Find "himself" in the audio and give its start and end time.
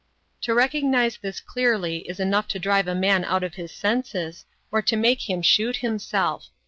5.75-6.47